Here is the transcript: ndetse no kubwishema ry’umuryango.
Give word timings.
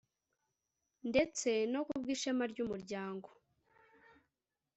ndetse 1.09 1.49
no 1.73 1.81
kubwishema 1.87 2.43
ry’umuryango. 2.51 3.29